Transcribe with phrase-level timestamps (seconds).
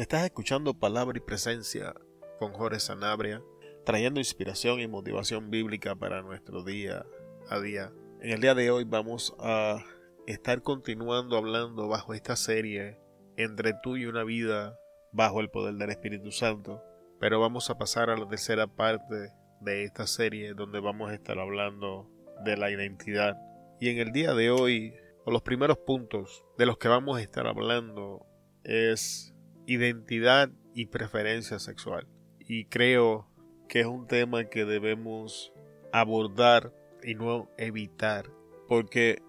[0.00, 1.92] Estás escuchando Palabra y Presencia
[2.38, 3.42] con Jorge Sanabria,
[3.84, 7.04] trayendo inspiración y motivación bíblica para nuestro día
[7.50, 7.92] a día.
[8.22, 9.84] En el día de hoy vamos a
[10.26, 12.98] estar continuando hablando bajo esta serie
[13.36, 14.74] entre tú y una vida
[15.12, 16.82] bajo el poder del Espíritu Santo.
[17.20, 21.38] Pero vamos a pasar a la tercera parte de esta serie donde vamos a estar
[21.38, 22.10] hablando
[22.42, 23.36] de la identidad.
[23.78, 24.94] Y en el día de hoy,
[25.26, 28.24] los primeros puntos de los que vamos a estar hablando
[28.64, 29.34] es
[29.70, 32.08] identidad y preferencia sexual.
[32.40, 33.28] Y creo
[33.68, 35.52] que es un tema que debemos
[35.92, 36.74] abordar
[37.04, 38.32] y no evitar,
[38.68, 39.22] porque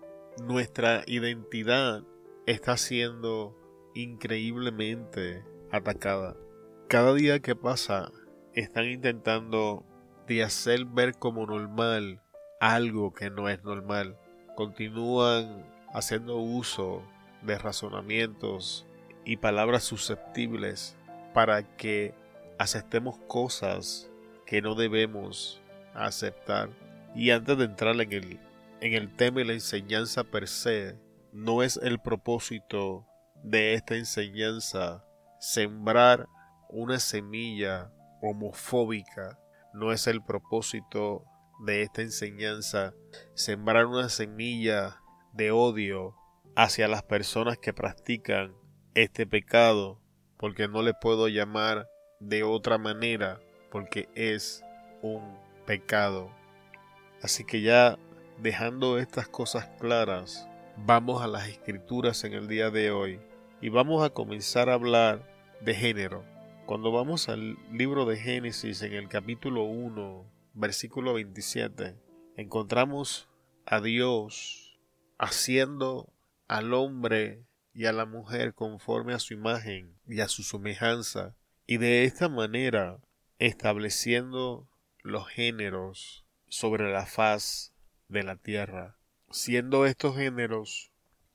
[0.43, 2.03] nuestra identidad
[2.47, 3.55] está siendo
[3.93, 6.35] increíblemente atacada.
[6.87, 8.11] Cada día que pasa
[8.55, 9.85] están intentando
[10.27, 12.23] de hacer ver como normal
[12.59, 14.17] algo que no es normal.
[14.55, 17.03] Continúan haciendo uso
[17.43, 18.87] de razonamientos
[19.25, 20.95] y palabras susceptibles
[21.33, 22.13] para que
[22.57, 24.09] aceptemos cosas
[24.45, 25.61] que no debemos
[25.93, 26.69] aceptar.
[27.15, 28.39] Y antes de entrar en el,
[28.81, 30.97] en el tema y la enseñanza per se,
[31.31, 33.05] no es el propósito
[33.43, 35.05] de esta enseñanza
[35.39, 36.27] sembrar
[36.69, 37.91] una semilla
[38.21, 39.39] homofóbica.
[39.73, 41.25] No es el propósito
[41.65, 42.93] de esta enseñanza
[43.33, 45.01] sembrar una semilla
[45.33, 46.15] de odio
[46.55, 48.53] hacia las personas que practican
[48.93, 49.99] este pecado,
[50.37, 51.89] porque no le puedo llamar
[52.19, 53.39] de otra manera,
[53.69, 54.63] porque es
[55.01, 56.31] un pecado.
[57.21, 57.97] Así que ya
[58.39, 60.47] dejando estas cosas claras,
[60.77, 63.19] vamos a las escrituras en el día de hoy
[63.61, 65.27] y vamos a comenzar a hablar
[65.61, 66.25] de género.
[66.65, 71.95] Cuando vamos al libro de Génesis en el capítulo 1, versículo 27,
[72.37, 73.29] encontramos
[73.65, 74.79] a Dios
[75.17, 76.11] haciendo
[76.47, 81.35] al hombre y a la mujer conforme a su imagen y a su semejanza,
[81.65, 82.99] y de esta manera
[83.39, 84.69] estableciendo
[85.03, 87.73] los géneros sobre la faz
[88.07, 88.97] de la tierra,
[89.31, 90.91] siendo estos géneros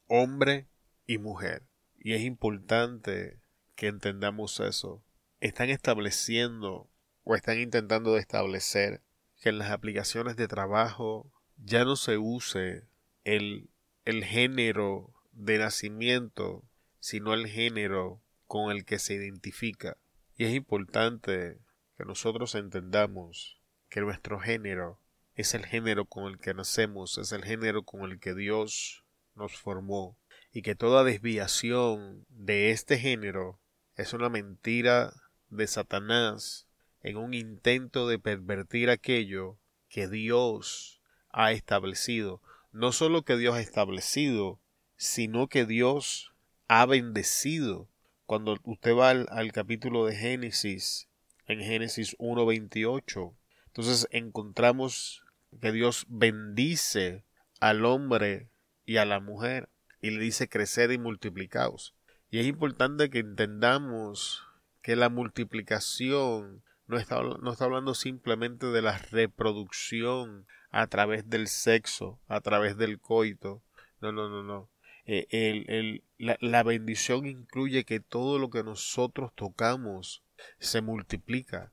[0.06, 0.68] hombre
[1.06, 1.66] y mujer.
[1.98, 3.40] Y es importante
[3.74, 5.02] que entendamos eso.
[5.40, 6.90] Están estableciendo
[7.24, 9.02] o están intentando establecer
[9.40, 12.86] que en las aplicaciones de trabajo ya no se use
[13.24, 13.70] el,
[14.04, 16.64] el género de nacimiento,
[16.98, 19.96] sino el género con el que se identifica.
[20.36, 21.58] Y es importante
[21.96, 24.98] que nosotros entendamos que nuestro género
[25.34, 29.04] es el género con el que nacemos, es el género con el que Dios
[29.34, 30.16] nos formó,
[30.52, 33.60] y que toda desviación de este género
[33.94, 35.12] es una mentira
[35.50, 36.66] de Satanás
[37.02, 39.58] en un intento de pervertir aquello
[39.88, 42.40] que Dios ha establecido.
[42.72, 44.60] No solo que Dios ha establecido,
[44.96, 46.32] sino que Dios
[46.68, 47.88] ha bendecido.
[48.24, 51.08] Cuando usted va al, capítulo de Génesis,
[51.46, 53.36] en Génesis 1.28,
[53.66, 55.22] entonces encontramos
[55.60, 57.24] que Dios bendice
[57.60, 58.50] al hombre
[58.84, 59.68] y a la mujer
[60.00, 61.94] y le dice crecer y multiplicaos.
[62.30, 64.44] Y es importante que entendamos
[64.82, 71.48] que la multiplicación no está, no está hablando simplemente de la reproducción a través del
[71.48, 73.62] sexo, a través del coito.
[74.00, 74.68] No, no, no, no.
[75.06, 80.24] Eh, la, bendición incluye que todo lo que nosotros tocamos
[80.58, 81.72] se multiplica.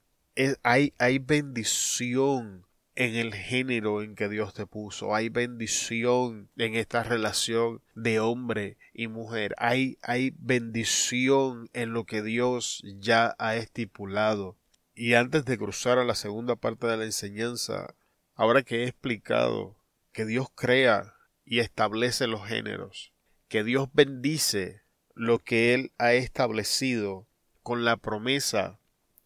[0.63, 5.15] hay, hay bendición en el género en que Dios te puso.
[5.15, 9.55] Hay bendición en esta relación de hombre y mujer.
[9.57, 14.57] Hay, hay bendición en lo que Dios ya ha estipulado.
[14.95, 17.95] Y antes de cruzar a la segunda parte de la enseñanza,
[18.35, 19.75] ahora que he explicado
[20.11, 23.12] que Dios crea y establece los géneros,
[23.53, 24.81] que Dios bendice
[25.13, 27.27] lo que Él ha establecido
[27.61, 28.79] con la promesa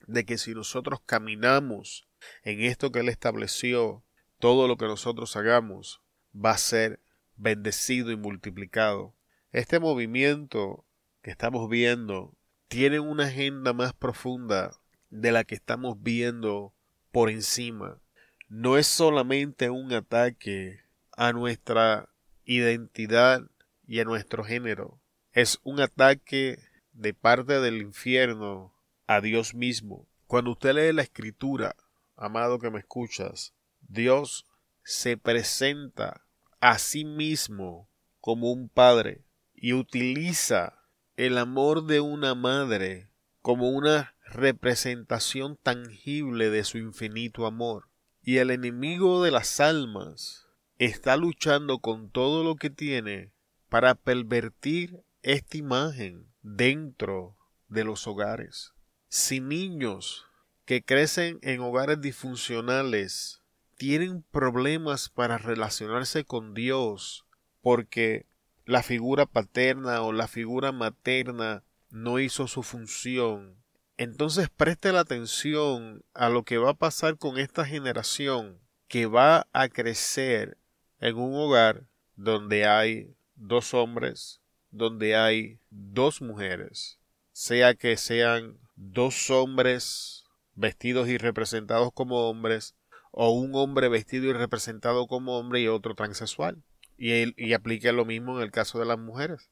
[0.05, 2.09] de que si nosotros caminamos
[2.43, 4.03] en esto que Él estableció,
[4.37, 6.01] todo lo que nosotros hagamos
[6.35, 6.99] va a ser
[7.37, 9.15] bendecido y multiplicado.
[9.53, 10.83] Este movimiento
[11.21, 12.35] que estamos viendo
[12.67, 14.77] tiene una agenda más profunda
[15.09, 16.73] de la que estamos viendo
[17.13, 18.01] por encima.
[18.49, 20.81] No es solamente un ataque
[21.13, 22.09] a nuestra
[22.43, 23.49] identidad
[23.87, 25.01] y a nuestro género.
[25.31, 26.59] Es un ataque
[26.91, 28.75] de parte del infierno
[29.07, 30.07] a Dios mismo.
[30.27, 31.75] Cuando usted lee la escritura,
[32.15, 34.45] amado que me escuchas, Dios
[34.83, 36.25] se presenta
[36.59, 37.89] a sí mismo
[38.19, 39.23] como un padre
[39.53, 40.83] y utiliza
[41.15, 43.09] el amor de una madre
[43.41, 47.89] como una representación tangible de su infinito amor.
[48.21, 50.47] Y el enemigo de las almas
[50.77, 53.31] está luchando con todo lo que tiene
[53.69, 57.35] para pervertir esta imagen dentro
[57.67, 58.73] de los hogares.
[59.09, 60.25] Si niños
[60.65, 63.41] que crecen en hogares disfuncionales
[63.77, 67.25] tienen problemas para relacionarse con Dios
[67.61, 68.25] porque
[68.65, 73.55] la figura paterna o la figura materna no hizo su función,
[73.97, 79.47] entonces preste la atención a lo que va a pasar con esta generación que va
[79.53, 80.57] a crecer
[80.99, 84.41] en un hogar donde hay dos hombres,
[84.71, 86.99] donde hay dos mujeres,
[87.31, 90.25] sea que sean dos hombres
[90.55, 92.75] vestidos y representados como hombres,
[93.11, 96.61] o un hombre vestido y representado como hombre y otro transexual.
[96.97, 99.49] Y, aplique lo mismo en el caso de las mujeres.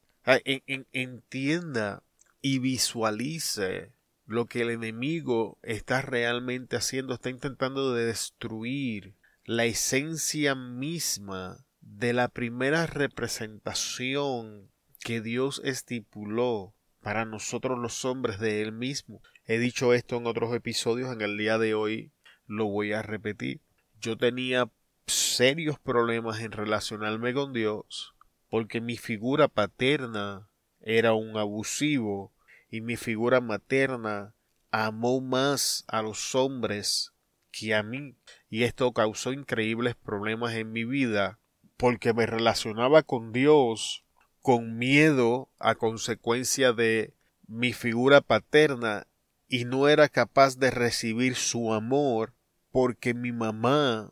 [0.92, 2.02] entienda
[2.40, 3.92] y visualice
[4.26, 11.65] lo que el enemigo está realmente haciendo, está intentando destruir la esencia misma
[11.98, 14.70] de la primera representación
[15.00, 19.22] que Dios estipuló para nosotros los hombres de Él mismo.
[19.46, 22.12] He dicho esto en otros episodios, en el día de hoy
[22.46, 23.62] lo voy a repetir.
[23.98, 24.70] Yo tenía
[25.06, 28.14] serios problemas en relacionarme con Dios
[28.50, 30.50] porque mi figura paterna
[30.80, 32.34] era un abusivo
[32.68, 34.34] y mi figura materna
[34.70, 37.14] amó más a los hombres
[37.50, 38.18] que a mí
[38.50, 41.40] y esto causó increíbles problemas en mi vida
[41.76, 44.04] porque me relacionaba con Dios
[44.46, 47.16] con miedo a consecuencia de
[47.48, 49.08] mi figura paterna
[49.48, 52.32] y no era capaz de recibir su amor
[52.70, 54.08] porque mi mamá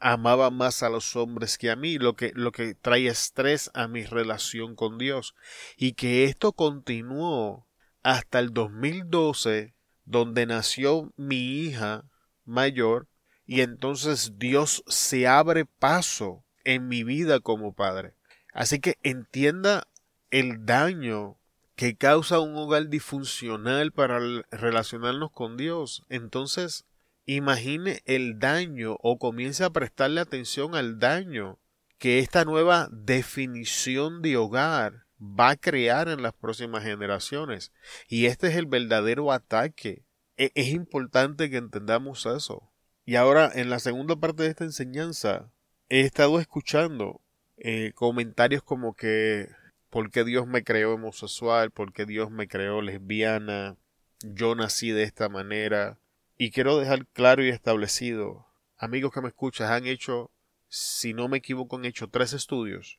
[0.00, 3.88] amaba más a los hombres que a mí, lo que, lo que trae estrés a
[3.88, 5.34] mi relación con Dios.
[5.76, 7.66] Y que esto continuó
[8.04, 12.04] hasta el 2012, donde nació mi hija
[12.44, 13.08] mayor,
[13.44, 18.12] y entonces Dios se abre paso en mi vida como padre.
[18.52, 19.86] Así que entienda
[20.30, 21.38] el daño
[21.76, 24.18] que causa un hogar disfuncional para
[24.50, 26.04] relacionarnos con Dios.
[26.08, 26.84] Entonces,
[27.24, 31.58] imagine el daño o comience a prestarle atención al daño
[31.98, 37.72] que esta nueva definición de hogar va a crear en las próximas generaciones.
[38.08, 40.04] Y este es el verdadero ataque.
[40.36, 42.72] E, es importante que entendamos eso.
[43.04, 45.52] Y ahora, en la segunda parte de esta enseñanza,
[45.88, 47.20] he estado escuchando
[47.56, 49.48] eh, comentarios como que
[49.90, 51.70] ¿por qué Dios me creó homosexual?
[51.70, 53.76] ¿Por qué Dios me creó lesbiana?
[54.20, 55.98] Yo nací de esta manera.
[56.38, 58.46] Y quiero dejar claro y establecido,
[58.76, 60.30] amigos que me escuchan, han hecho,
[60.68, 62.98] si no me equivoco, han hecho tres estudios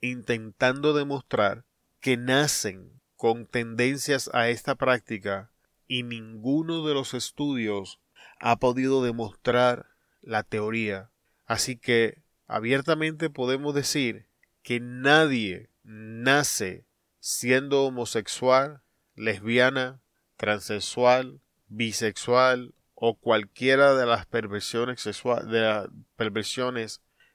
[0.00, 1.64] intentando demostrar
[2.00, 5.50] que nacen con tendencias a esta práctica
[5.86, 8.00] y ninguno de los estudios
[8.38, 9.86] ha podido demostrar
[10.22, 11.10] la teoría.
[11.50, 14.28] Así que abiertamente podemos decir
[14.62, 16.86] que nadie nace
[17.18, 18.82] siendo homosexual,
[19.16, 20.00] lesbiana,
[20.36, 25.00] transexual, bisexual o cualquiera de las perversiones,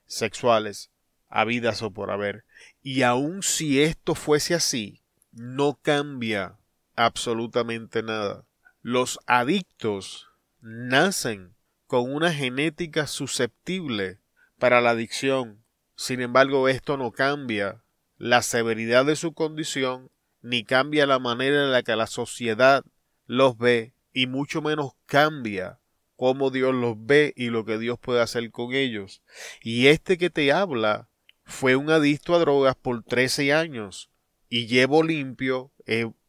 [0.06, 0.90] sexuales
[1.28, 2.46] habidas o por haber.
[2.80, 5.02] Y aun si esto fuese así,
[5.32, 6.56] no cambia
[6.94, 8.46] absolutamente nada.
[8.80, 10.30] Los adictos
[10.62, 11.55] nacen
[11.86, 14.18] con una genética susceptible
[14.58, 15.64] para la adicción.
[15.94, 17.82] Sin embargo, esto no cambia
[18.18, 20.10] la severidad de su condición,
[20.42, 22.84] ni cambia la manera en la que la sociedad
[23.26, 25.78] los ve, y mucho menos cambia
[26.16, 29.22] cómo Dios los ve y lo que Dios puede hacer con ellos.
[29.62, 31.08] Y este que te habla
[31.44, 34.10] fue un adicto a drogas por 13 años
[34.48, 35.72] y llevo limpio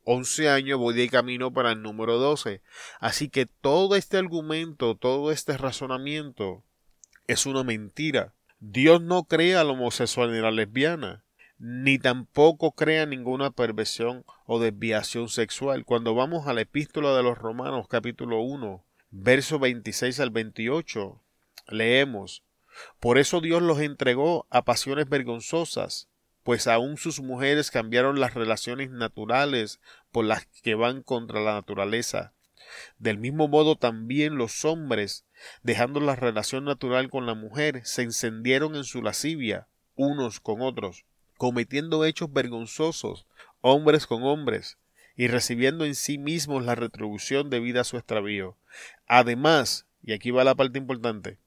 [0.10, 2.62] 11 años, voy de camino para el número 12.
[3.02, 6.64] Así que todo este argumento, todo este razonamiento
[7.28, 8.34] es una mentira.
[8.60, 11.26] Dios no crea la homosexual ni la lesbiana,
[11.60, 15.84] ni tampoco crea ninguna perversión o desviación sexual.
[15.84, 21.22] Cuando vamos a la epístola de los Romanos capítulo 1, verso 26 al 28,
[21.68, 22.44] leemos
[23.00, 26.10] por eso Dios los entregó a pasiones vergonzosas,
[26.48, 29.82] pues aun sus mujeres cambiaron las relaciones naturales
[30.14, 32.32] por las que van contra la naturaleza.
[33.00, 35.26] Del mismo modo también los hombres,
[35.62, 41.04] dejando la relación natural con la mujer, se encendieron en su lascivia unos con otros,
[41.38, 43.28] cometiendo hechos vergonzosos,
[43.60, 44.78] hombres con hombres,
[45.18, 48.56] y recibiendo en sí mismos la retribución debida a su extravío.
[49.06, 51.40] Además, y aquí va la parte importante,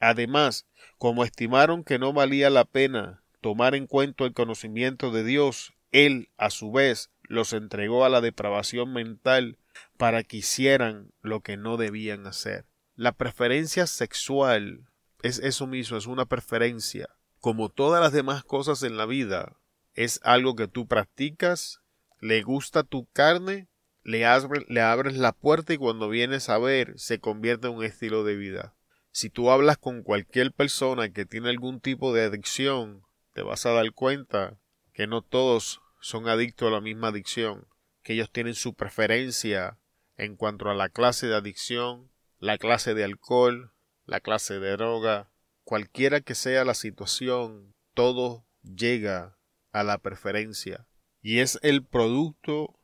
[0.00, 5.72] además, como estimaron que no valía la pena tomar en cuenta el conocimiento de Dios,
[5.90, 9.58] Él, a su vez, los entregó a la depravación mental
[9.96, 12.66] para que hicieran lo que no debían hacer.
[12.96, 14.88] La preferencia sexual
[15.22, 17.08] es eso mismo, es una preferencia.
[17.40, 19.56] Como todas las demás cosas en la vida,
[19.94, 21.80] es algo que tú practicas,
[22.20, 23.68] le gusta tu carne,
[24.02, 24.24] le,
[24.68, 28.36] le abres la puerta y cuando vienes a ver se convierte en un estilo de
[28.36, 28.74] vida.
[29.10, 33.02] Si tú hablas con cualquier persona que tiene algún tipo de adicción,
[33.38, 34.58] te vas a dar cuenta
[34.92, 37.68] que no todos son adictos a la misma adicción,
[38.02, 39.78] que ellos tienen su preferencia
[40.16, 43.72] en cuanto a la clase de adicción, la clase de alcohol,
[44.06, 45.30] la clase de droga,
[45.62, 49.38] cualquiera que sea la situación, todo llega
[49.70, 50.88] a la preferencia
[51.22, 52.76] y es el producto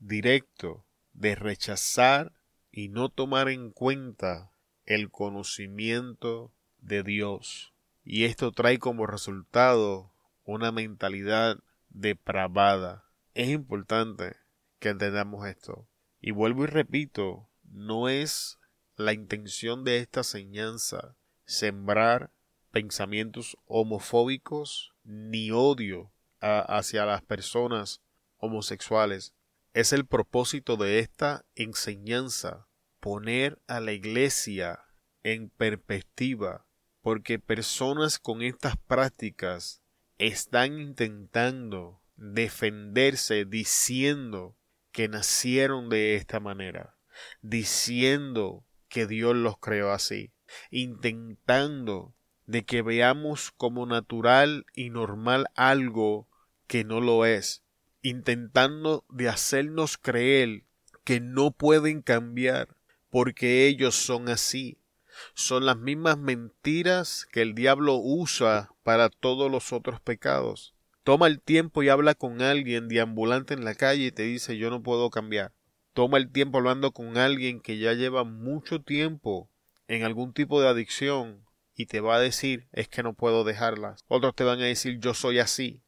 [0.00, 2.32] directo de rechazar
[2.72, 4.50] y no tomar en cuenta
[4.86, 7.69] el conocimiento de Dios.
[8.02, 10.12] Y esto trae como resultado
[10.44, 13.04] una mentalidad depravada.
[13.34, 14.36] Es importante
[14.78, 15.88] que entendamos esto.
[16.20, 18.58] Y vuelvo y repito, no es
[18.96, 22.30] la intención de esta enseñanza sembrar
[22.70, 28.02] pensamientos homofóbicos ni odio hacia las personas
[28.38, 29.34] homosexuales.
[29.72, 32.66] Es el propósito de esta enseñanza
[33.00, 34.84] poner a la iglesia
[35.22, 36.66] en perspectiva,
[37.02, 39.82] porque personas con estas prácticas
[40.18, 44.56] están intentando defenderse diciendo
[44.92, 46.96] que nacieron de esta manera,
[47.40, 50.32] diciendo que Dios los creó así,
[50.70, 52.14] intentando
[52.46, 56.28] de que veamos como natural y normal algo
[56.66, 57.62] que no lo es,
[58.02, 60.64] intentando de hacernos creer
[61.04, 62.76] que no pueden cambiar
[63.08, 64.79] porque ellos son así.
[65.34, 70.74] Son las mismas mentiras que el diablo usa para todos los otros pecados.
[71.02, 74.70] Toma el tiempo y habla con alguien deambulante en la calle y te dice yo
[74.70, 75.52] no puedo cambiar.
[75.92, 79.50] Toma el tiempo hablando con alguien que ya lleva mucho tiempo
[79.88, 84.04] en algún tipo de adicción y te va a decir es que no puedo dejarlas.
[84.08, 85.82] Otros te van a decir yo soy así.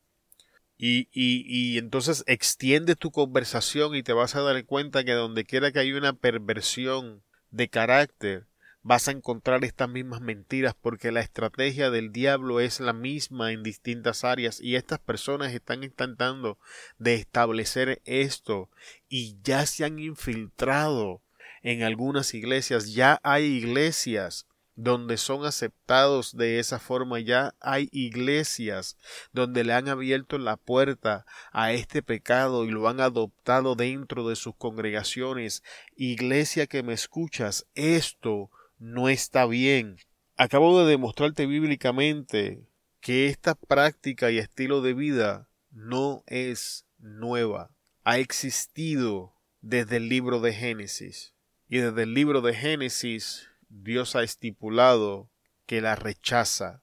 [0.77, 5.45] Y, y, y entonces extiende tu conversación y te vas a dar cuenta que donde
[5.45, 8.49] quiera que hay una perversión de carácter,
[8.83, 13.62] vas a encontrar estas mismas mentiras porque la estrategia del diablo es la misma en
[13.62, 16.59] distintas áreas y estas personas están intentando
[16.99, 18.71] de establecer esto
[19.09, 21.23] y ya se han infiltrado
[21.62, 27.21] en algunas iglesias, ya hay iglesias donde son aceptados de esa forma.
[27.21, 28.97] Ya hay iglesias
[29.33, 34.37] donde le han abierto la puerta a este pecado y lo han adoptado dentro de
[34.37, 35.62] sus congregaciones.
[35.97, 38.51] Iglesia que me escuchas, esto
[38.83, 39.97] no está bien.
[40.37, 42.67] Acabo de demostrarte bíblicamente
[43.01, 47.71] que esta práctica y estilo de vida no es nueva.
[48.03, 51.33] Ha existido desde el libro de Génesis.
[51.69, 55.31] Y desde el libro de Génesis Dios ha estipulado
[55.67, 56.83] que la rechaza,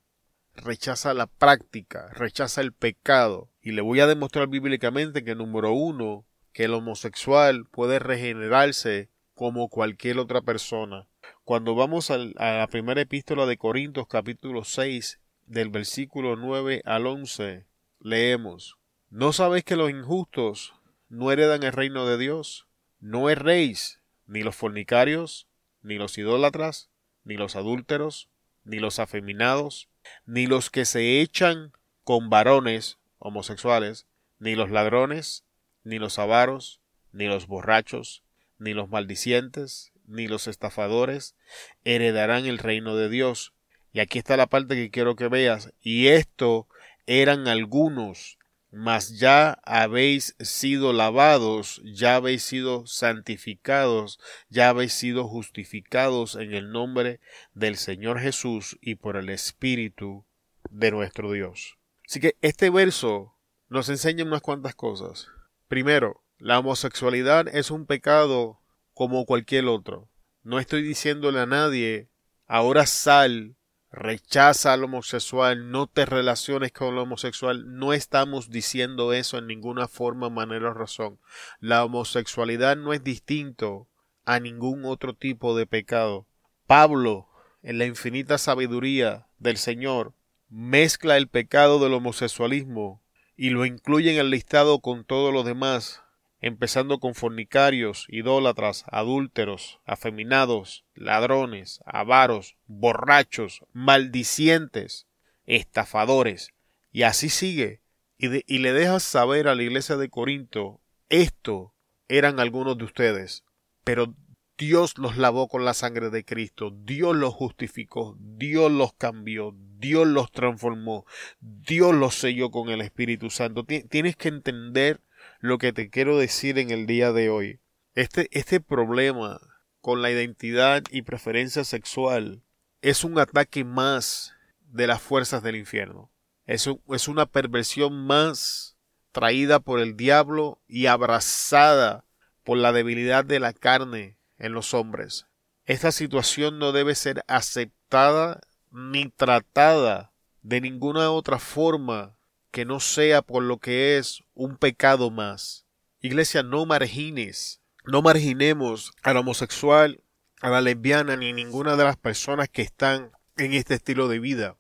[0.56, 3.52] rechaza la práctica, rechaza el pecado.
[3.62, 9.68] Y le voy a demostrar bíblicamente que número uno, que el homosexual puede regenerarse como
[9.68, 11.10] cualquier otra persona.
[11.50, 17.66] Cuando vamos a la primera epístola de Corintios capítulo 6 del versículo 9 al 11,
[18.00, 18.78] leemos,
[19.10, 20.76] ¿No sabéis que los injustos
[21.10, 22.68] no heredan el reino de Dios?
[23.00, 25.48] No erréis, ni los fornicarios,
[25.82, 26.92] ni los idólatras,
[27.24, 28.30] ni los adúlteros,
[28.64, 29.90] ni los afeminados,
[30.28, 31.72] ni los que se echan
[32.04, 34.06] con varones homosexuales,
[34.38, 35.46] ni los ladrones,
[35.84, 36.80] ni los avaros,
[37.12, 38.22] ni los borrachos,
[38.60, 41.36] ni los maldicientes, ni los estafadores,
[41.84, 43.54] heredarán el reino de Dios.
[43.94, 45.74] Y aquí está la parte que quiero que veas.
[45.82, 46.68] Y esto
[47.06, 48.40] eran algunos
[48.72, 56.72] mas ya habéis sido lavados, ya habéis sido santificados, ya habéis sido justificados en el
[56.72, 57.20] nombre
[57.54, 60.26] del Señor Jesús y por el Espíritu
[60.70, 61.78] de nuestro Dios.
[62.08, 63.36] Así que este verso
[63.70, 65.28] nos enseña unas cuantas cosas.
[65.68, 68.62] Primero, la homosexualidad es un pecado
[69.00, 70.10] como cualquier otro.
[70.44, 72.10] No estoy diciéndole a nadie
[72.48, 73.56] ahora sal
[73.90, 77.78] rechaza al homosexual, no te relaciones con el homosexual.
[77.78, 81.18] No estamos diciendo eso en ninguna forma, manera o razón.
[81.62, 83.88] La homosexualidad no es distinto
[84.26, 86.28] a ningún otro tipo de pecado.
[86.68, 87.30] Pablo,
[87.64, 90.14] en la infinita sabiduría del Señor,
[90.50, 93.02] mezcla el pecado del homosexualismo
[93.38, 96.04] y lo incluye en el listado con todos los demás
[96.42, 105.08] empezando con fornicarios, idólatras, adúlteros, afeminados, ladrones, avaros, borrachos, maldicientes,
[105.46, 106.54] estafadores,
[106.92, 107.82] y así sigue,
[108.18, 111.74] y, y le dejas saber a la iglesia de Corinto, esto
[112.08, 113.44] eran algunos de ustedes,
[113.84, 114.16] pero
[114.60, 120.06] Dios los lavó con la sangre de Cristo, Dios los justificó, Dios los cambió, Dios
[120.06, 121.06] los transformó,
[121.40, 123.64] Dios los selló con el Espíritu Santo.
[123.64, 125.00] Tienes que entender
[125.40, 127.60] lo que te quiero decir en el día de hoy
[127.96, 129.40] Este, este problema
[129.82, 132.44] con la identidad y preferencia sexual
[132.82, 136.12] es un ataque más de las fuerzas del infierno.
[136.46, 138.78] Es, es una perversión más
[139.12, 142.06] traída por el diablo y abrazada
[142.44, 145.28] por la debilidad de la carne en los hombres.
[145.66, 148.42] Esta situación no debe ser aceptada
[148.72, 152.18] ni tratada de ninguna otra forma
[152.52, 155.66] que no sea por lo que es un pecado más.
[156.02, 160.04] Iglesia, no margines, no marginemos al homosexual,
[160.42, 164.58] a la lesbiana, ni ninguna de las personas que están en este estilo de vida,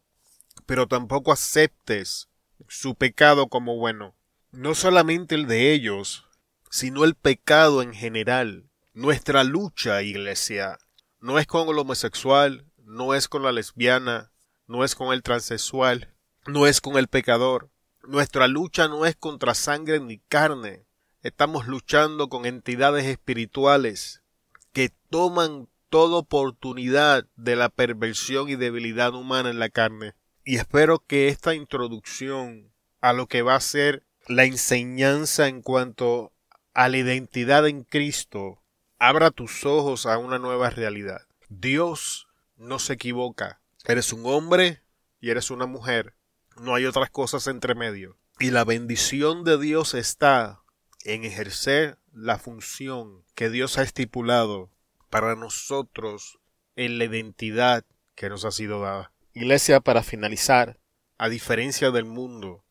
[0.66, 2.30] pero tampoco aceptes
[2.68, 4.16] su pecado como bueno.
[4.52, 6.26] No solamente el de ellos,
[6.70, 8.70] sino el pecado en general.
[8.94, 10.78] Nuestra lucha, iglesia,
[11.20, 14.32] no es con el homosexual, no es con la lesbiana,
[14.68, 16.14] no es con el transexual,
[16.48, 17.70] no es con el pecador.
[18.04, 20.86] Nuestra lucha no es contra sangre ni carne.
[21.22, 24.24] Estamos luchando con entidades espirituales
[24.72, 30.14] que toman toda oportunidad de la perversión y debilidad humana en la carne.
[30.44, 36.32] Y espero que esta introducción a lo que va a ser la enseñanza en cuanto
[36.74, 38.62] a la identidad en Cristo
[38.98, 41.22] abra tus ojos a una nueva realidad.
[41.50, 43.62] Dios no se equivoca.
[43.86, 44.84] Eres un hombre
[45.20, 46.16] y eres una mujer.
[46.60, 48.18] No hay otras cosas entre medio.
[48.40, 50.62] Y la bendición de Dios está
[51.04, 54.70] en ejercer la función que Dios ha estipulado
[55.10, 56.40] para nosotros
[56.76, 57.86] en la identidad
[58.16, 59.12] que nos ha sido dada.
[59.34, 60.80] Iglesia, para finalizar,
[61.18, 62.64] a diferencia del mundo,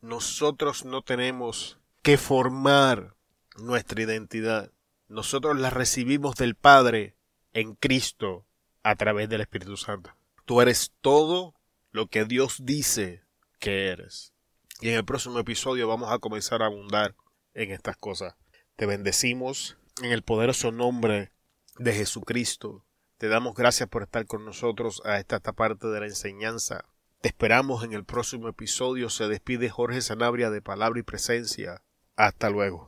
[0.00, 3.16] nosotros no tenemos que formar
[3.56, 4.70] nuestra identidad.
[5.08, 7.16] Nosotros la recibimos del Padre
[7.52, 8.46] en Cristo
[8.82, 10.14] a través del Espíritu Santo.
[10.44, 11.54] Tú eres todo
[11.98, 13.24] lo que Dios dice
[13.58, 14.32] que eres.
[14.80, 17.16] Y en el próximo episodio vamos a comenzar a abundar
[17.54, 18.36] en estas cosas.
[18.76, 21.32] Te bendecimos en el poderoso nombre
[21.76, 22.86] de Jesucristo.
[23.16, 26.84] Te damos gracias por estar con nosotros a esta, esta parte de la enseñanza.
[27.20, 29.10] Te esperamos en el próximo episodio.
[29.10, 31.82] Se despide Jorge Sanabria de Palabra y Presencia.
[32.14, 32.86] Hasta luego.